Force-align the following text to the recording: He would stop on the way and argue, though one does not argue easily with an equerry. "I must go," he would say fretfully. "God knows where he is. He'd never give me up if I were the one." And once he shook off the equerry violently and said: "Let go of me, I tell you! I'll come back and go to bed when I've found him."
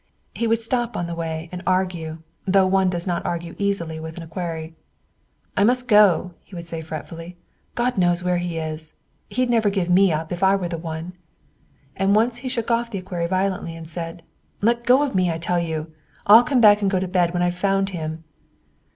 He 0.33 0.47
would 0.47 0.57
stop 0.57 0.97
on 0.97 1.05
the 1.05 1.13
way 1.13 1.47
and 1.51 1.61
argue, 1.67 2.23
though 2.47 2.65
one 2.65 2.89
does 2.89 3.05
not 3.05 3.23
argue 3.23 3.53
easily 3.59 3.99
with 3.99 4.17
an 4.17 4.23
equerry. 4.23 4.73
"I 5.55 5.63
must 5.63 5.87
go," 5.87 6.33
he 6.43 6.55
would 6.55 6.67
say 6.67 6.81
fretfully. 6.81 7.37
"God 7.75 7.99
knows 7.99 8.23
where 8.23 8.39
he 8.39 8.57
is. 8.57 8.95
He'd 9.29 9.47
never 9.51 9.69
give 9.69 9.91
me 9.91 10.11
up 10.11 10.31
if 10.31 10.41
I 10.41 10.55
were 10.55 10.69
the 10.69 10.79
one." 10.79 11.13
And 11.95 12.15
once 12.15 12.37
he 12.37 12.49
shook 12.49 12.71
off 12.71 12.89
the 12.89 12.97
equerry 12.97 13.27
violently 13.27 13.75
and 13.75 13.87
said: 13.87 14.23
"Let 14.59 14.87
go 14.87 15.03
of 15.03 15.13
me, 15.13 15.29
I 15.29 15.37
tell 15.37 15.59
you! 15.59 15.91
I'll 16.25 16.41
come 16.41 16.61
back 16.61 16.81
and 16.81 16.89
go 16.89 16.99
to 16.99 17.07
bed 17.07 17.31
when 17.35 17.43
I've 17.43 17.53
found 17.53 17.91
him." 17.91 18.23